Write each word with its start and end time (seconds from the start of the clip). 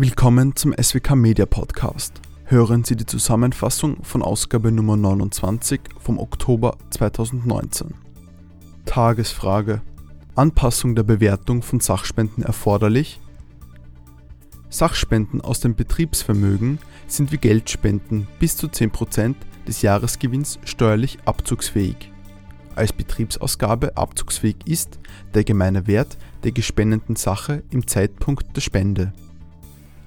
Willkommen 0.00 0.54
zum 0.54 0.72
SWK 0.80 1.16
Media 1.16 1.44
Podcast. 1.44 2.20
Hören 2.44 2.84
Sie 2.84 2.94
die 2.94 3.04
Zusammenfassung 3.04 4.04
von 4.04 4.22
Ausgabe 4.22 4.70
Nummer 4.70 4.96
29 4.96 5.80
vom 5.98 6.20
Oktober 6.20 6.76
2019. 6.90 7.94
Tagesfrage. 8.84 9.82
Anpassung 10.36 10.94
der 10.94 11.02
Bewertung 11.02 11.62
von 11.62 11.80
Sachspenden 11.80 12.44
erforderlich? 12.44 13.18
Sachspenden 14.70 15.40
aus 15.40 15.58
dem 15.58 15.74
Betriebsvermögen 15.74 16.78
sind 17.08 17.32
wie 17.32 17.38
Geldspenden 17.38 18.28
bis 18.38 18.56
zu 18.56 18.68
10% 18.68 19.34
des 19.66 19.82
Jahresgewinns 19.82 20.60
steuerlich 20.62 21.18
abzugsfähig. 21.24 22.12
Als 22.76 22.92
Betriebsausgabe 22.92 23.96
abzugsfähig 23.96 24.58
ist 24.64 25.00
der 25.34 25.42
gemeine 25.42 25.88
Wert 25.88 26.18
der 26.44 26.52
gespendeten 26.52 27.16
Sache 27.16 27.64
im 27.70 27.88
Zeitpunkt 27.88 28.54
der 28.56 28.60
Spende. 28.60 29.12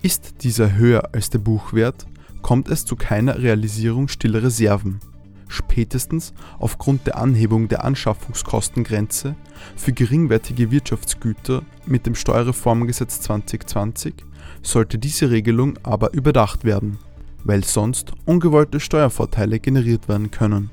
Ist 0.04 0.44
dieser 0.44 0.76
höher 0.76 1.10
als 1.14 1.30
der 1.30 1.38
Buchwert, 1.38 2.08
kommt 2.42 2.70
es 2.70 2.86
zu 2.86 2.96
keiner 2.96 3.38
Realisierung 3.38 4.08
stiller 4.08 4.42
Reserven. 4.42 5.00
Spätestens 5.48 6.34
aufgrund 6.58 7.06
der 7.06 7.18
Anhebung 7.18 7.68
der 7.68 7.84
Anschaffungskostengrenze 7.84 9.36
für 9.76 9.94
geringwertige 9.94 10.72
Wirtschaftsgüter 10.72 11.62
mit 11.86 12.08
dem 12.08 12.16
Steuerreformgesetz 12.16 13.22
2020 13.22 14.16
sollte 14.64 14.98
diese 14.98 15.30
Regelung 15.30 15.78
aber 15.84 16.14
überdacht 16.14 16.64
werden, 16.64 16.98
weil 17.44 17.64
sonst 17.64 18.12
ungewollte 18.26 18.80
Steuervorteile 18.80 19.60
generiert 19.60 20.08
werden 20.08 20.32
können. 20.32 20.72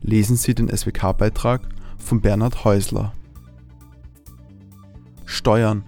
Lesen 0.00 0.36
Sie 0.36 0.54
den 0.54 0.68
SWK-Beitrag 0.68 1.62
von 1.98 2.20
Bernhard 2.20 2.64
Häusler. 2.64 3.12
Steuern 5.24 5.84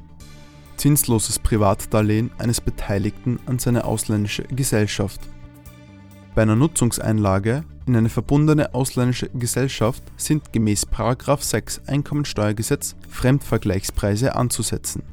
zinsloses 0.83 1.39
Privatdarlehen 1.39 2.33
eines 2.39 2.61
Beteiligten 2.61 3.39
an 3.47 3.61
seine 3.61 3.85
ausländische 3.85 4.43
Gesellschaft. 4.43 5.21
Bei 6.35 6.43
einer 6.43 6.57
Nutzungseinlage 6.57 7.63
in 7.87 7.95
eine 7.95 8.09
verbundene 8.09 8.75
ausländische 8.75 9.29
Gesellschaft 9.29 10.03
sind 10.17 10.53
gemäß 10.53 10.85
6 11.39 11.83
Einkommensteuergesetz 11.87 12.97
Fremdvergleichspreise 13.09 14.35
anzusetzen. 14.35 15.05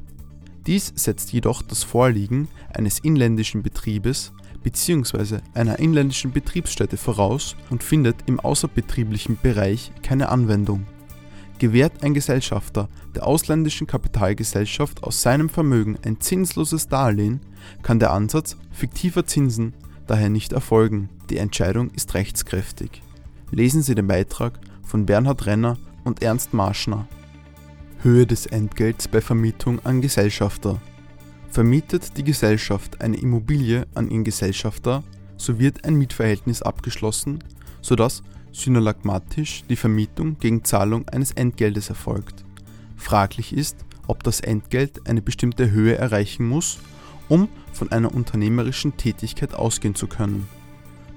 Dies 0.66 0.92
setzt 0.96 1.32
jedoch 1.32 1.62
das 1.62 1.84
Vorliegen 1.84 2.48
eines 2.74 2.98
inländischen 2.98 3.62
Betriebes 3.62 4.32
bzw. 4.64 5.38
einer 5.54 5.78
inländischen 5.78 6.32
Betriebsstätte 6.32 6.96
voraus 6.96 7.54
und 7.70 7.84
findet 7.84 8.16
im 8.26 8.40
außerbetrieblichen 8.40 9.38
Bereich 9.40 9.92
keine 10.02 10.30
Anwendung 10.30 10.84
gewährt 11.60 12.02
ein 12.02 12.14
Gesellschafter 12.14 12.88
der 13.14 13.24
ausländischen 13.26 13.86
Kapitalgesellschaft 13.86 15.04
aus 15.04 15.22
seinem 15.22 15.48
Vermögen 15.48 15.96
ein 16.04 16.18
zinsloses 16.18 16.88
Darlehen, 16.88 17.40
kann 17.82 18.00
der 18.00 18.12
Ansatz 18.12 18.56
fiktiver 18.72 19.26
Zinsen 19.26 19.74
daher 20.08 20.30
nicht 20.30 20.52
erfolgen. 20.52 21.08
Die 21.28 21.36
Entscheidung 21.36 21.90
ist 21.90 22.14
rechtskräftig. 22.14 23.02
Lesen 23.52 23.82
Sie 23.82 23.94
den 23.94 24.08
Beitrag 24.08 24.58
von 24.82 25.06
Bernhard 25.06 25.46
Renner 25.46 25.78
und 26.02 26.22
Ernst 26.22 26.52
Marschner. 26.52 27.06
Höhe 28.02 28.26
des 28.26 28.46
Entgelts 28.46 29.06
bei 29.06 29.20
Vermietung 29.20 29.84
an 29.84 30.00
Gesellschafter. 30.00 30.80
Vermietet 31.50 32.16
die 32.16 32.24
Gesellschaft 32.24 33.02
eine 33.02 33.18
Immobilie 33.18 33.86
an 33.94 34.10
ihren 34.10 34.24
Gesellschafter, 34.24 35.04
so 35.36 35.58
wird 35.58 35.84
ein 35.84 35.96
Mietverhältnis 35.96 36.62
abgeschlossen, 36.62 37.44
sodass 37.82 38.22
synalagmatisch 38.52 39.64
die 39.68 39.76
Vermietung 39.76 40.38
gegen 40.38 40.64
Zahlung 40.64 41.08
eines 41.08 41.32
Entgeltes 41.32 41.88
erfolgt. 41.88 42.44
Fraglich 42.96 43.52
ist, 43.52 43.76
ob 44.06 44.22
das 44.24 44.40
Entgelt 44.40 45.08
eine 45.08 45.22
bestimmte 45.22 45.70
Höhe 45.70 45.96
erreichen 45.96 46.46
muss, 46.48 46.78
um 47.28 47.48
von 47.72 47.92
einer 47.92 48.12
unternehmerischen 48.14 48.96
Tätigkeit 48.96 49.54
ausgehen 49.54 49.94
zu 49.94 50.06
können. 50.06 50.48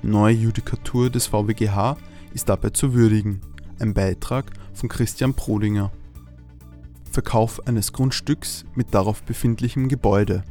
Neue 0.01 0.35
Judikatur 0.35 1.09
des 1.09 1.27
VWGH 1.27 1.97
ist 2.33 2.49
dabei 2.49 2.69
zu 2.69 2.93
würdigen. 2.93 3.41
Ein 3.79 3.93
Beitrag 3.93 4.51
von 4.73 4.89
Christian 4.89 5.33
Prodinger. 5.33 5.91
Verkauf 7.11 7.67
eines 7.67 7.93
Grundstücks 7.93 8.65
mit 8.75 8.93
darauf 8.93 9.23
befindlichem 9.23 9.87
Gebäude. 9.87 10.43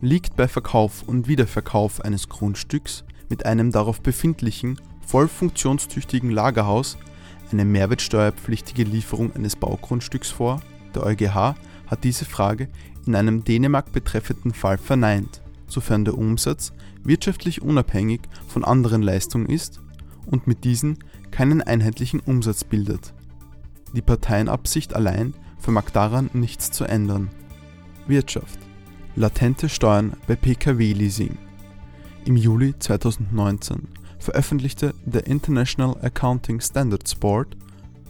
Liegt 0.00 0.36
bei 0.36 0.48
Verkauf 0.48 1.02
und 1.06 1.28
Wiederverkauf 1.28 2.00
eines 2.00 2.28
Grundstücks 2.28 3.04
mit 3.28 3.46
einem 3.46 3.70
darauf 3.70 4.00
befindlichen 4.00 4.80
voll 5.10 5.26
funktionstüchtigen 5.26 6.30
Lagerhaus 6.30 6.96
eine 7.50 7.64
mehrwertsteuerpflichtige 7.64 8.84
Lieferung 8.84 9.34
eines 9.34 9.56
Baugrundstücks 9.56 10.30
vor? 10.30 10.62
Der 10.94 11.04
EuGH 11.04 11.56
hat 11.88 12.04
diese 12.04 12.24
Frage 12.24 12.68
in 13.08 13.16
einem 13.16 13.42
Dänemark 13.42 13.90
betreffenden 13.90 14.54
Fall 14.54 14.78
verneint, 14.78 15.42
sofern 15.66 16.04
der 16.04 16.16
Umsatz 16.16 16.72
wirtschaftlich 17.02 17.60
unabhängig 17.60 18.20
von 18.46 18.64
anderen 18.64 19.02
Leistungen 19.02 19.46
ist 19.46 19.80
und 20.26 20.46
mit 20.46 20.62
diesen 20.62 20.98
keinen 21.32 21.60
einheitlichen 21.60 22.20
Umsatz 22.20 22.62
bildet. 22.62 23.12
Die 23.92 24.02
Parteienabsicht 24.02 24.94
allein 24.94 25.34
vermag 25.58 25.90
daran 25.92 26.30
nichts 26.34 26.70
zu 26.70 26.84
ändern. 26.84 27.30
Wirtschaft. 28.06 28.60
Latente 29.16 29.68
Steuern 29.68 30.12
bei 30.28 30.36
Pkw-Leasing. 30.36 31.36
Im 32.26 32.36
Juli 32.36 32.78
2019 32.78 33.88
veröffentlichte 34.20 34.94
der 35.04 35.26
International 35.26 35.96
Accounting 36.02 36.60
Standards 36.60 37.14
Board 37.14 37.56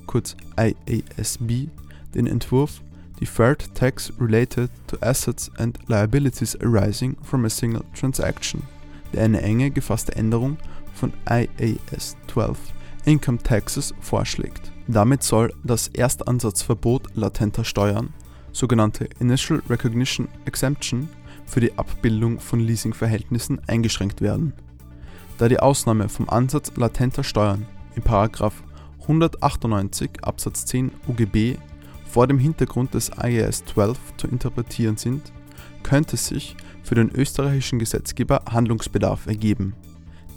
kurz 0.06 0.36
IASB 0.58 1.68
den 2.14 2.26
Entwurf 2.26 2.82
Deferred 3.20 3.74
Tax 3.74 4.12
Related 4.18 4.70
to 4.88 4.96
Assets 5.00 5.50
and 5.58 5.78
Liabilities 5.88 6.56
Arising 6.60 7.16
from 7.22 7.44
a 7.44 7.48
Single 7.48 7.84
Transaction, 7.94 8.62
der 9.12 9.24
eine 9.24 9.40
enge 9.42 9.70
gefasste 9.70 10.16
Änderung 10.16 10.56
von 10.94 11.12
IAS 11.28 12.16
12 12.26 12.58
Income 13.04 13.38
Taxes 13.38 13.94
vorschlägt. 14.00 14.72
Damit 14.88 15.22
soll 15.22 15.52
das 15.62 15.88
Erstansatzverbot 15.88 17.14
latenter 17.14 17.64
Steuern, 17.64 18.12
sogenannte 18.52 19.08
Initial 19.20 19.62
Recognition 19.68 20.28
Exemption, 20.44 21.08
für 21.46 21.60
die 21.60 21.76
Abbildung 21.78 22.40
von 22.40 22.60
Leasingverhältnissen 22.60 23.60
eingeschränkt 23.68 24.20
werden 24.20 24.54
da 25.40 25.48
die 25.48 25.58
Ausnahme 25.58 26.10
vom 26.10 26.28
Ansatz 26.28 26.70
latenter 26.76 27.24
Steuern 27.24 27.66
in§ 27.94 28.02
198 29.00 30.22
Absatz 30.22 30.66
10 30.66 30.92
UGB 31.08 31.56
vor 32.04 32.26
dem 32.26 32.38
Hintergrund 32.38 32.92
des 32.92 33.10
IAS 33.18 33.64
12 33.64 33.98
zu 34.18 34.28
interpretieren 34.28 34.98
sind, 34.98 35.32
könnte 35.82 36.18
sich 36.18 36.56
für 36.82 36.94
den 36.94 37.10
österreichischen 37.10 37.78
Gesetzgeber 37.78 38.42
Handlungsbedarf 38.50 39.26
ergeben. 39.28 39.74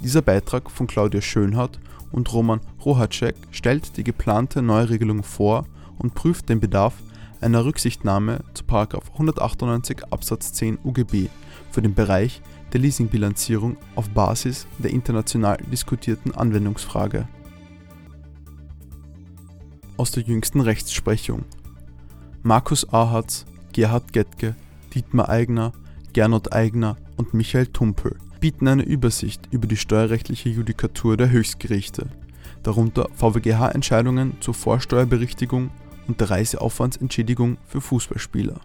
Dieser 0.02 0.22
Beitrag 0.22 0.72
von 0.72 0.88
Claudia 0.88 1.20
Schönhardt 1.20 1.82
und 2.14 2.32
Roman 2.32 2.62
Rohacek 2.86 3.36
stellt 3.52 3.98
die 3.98 4.06
geplante 4.06 4.62
Neuregelung 4.62 5.24
vor 5.24 5.66
und 5.98 6.16
prüft 6.16 6.48
den 6.48 6.62
Bedarf 6.62 6.94
einer 7.42 7.66
Rücksichtnahme 7.66 8.40
zu 8.54 8.64
198 8.70 10.06
Absatz 10.12 10.54
10 10.54 10.80
UGB 10.82 11.28
für 11.72 11.82
den 11.82 11.94
Bereich 11.94 12.42
der 12.74 12.82
Leasingbilanzierung 12.82 13.78
auf 13.96 14.10
Basis 14.10 14.68
der 14.80 14.92
international 14.92 15.58
diskutierten 15.72 16.34
Anwendungsfrage. 16.34 17.28
Aus 19.96 20.12
der 20.12 20.24
jüngsten 20.24 20.60
Rechtsprechung 20.60 21.46
Markus 22.42 22.92
Ahatz, 22.92 23.46
Gerhard 23.72 24.12
Gettke, 24.12 24.56
Dietmar 24.94 25.30
Eigner, 25.30 25.72
Gernot 26.14 26.52
Eigner 26.52 26.98
und 27.16 27.34
Michael 27.34 27.68
Tumpel 27.68 28.18
bieten 28.40 28.68
eine 28.68 28.84
Übersicht 28.84 29.48
über 29.52 29.68
die 29.68 29.78
steuerrechtliche 29.78 30.50
Judikatur 30.50 31.16
der 31.16 31.30
Höchstgerichte, 31.30 32.08
darunter 32.64 33.08
VWGH-Entscheidungen 33.16 34.34
zur 34.42 34.54
Vorsteuerberichtigung 34.56 35.70
und 36.08 36.20
der 36.20 36.32
Reiseaufwandsentschädigung 36.32 37.58
für 37.68 37.80
Fußballspieler 37.80 38.60